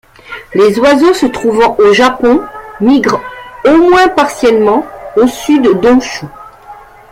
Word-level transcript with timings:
Les 0.55 0.79
oiseaux 0.79 1.13
se 1.13 1.27
trouvant 1.27 1.75
au 1.77 1.93
Japon 1.93 2.41
migrent, 2.79 3.21
au 3.67 3.77
moins 3.87 4.07
partiellement, 4.07 4.83
au 5.15 5.27
sud 5.27 5.79
d'Honshū. 5.79 6.25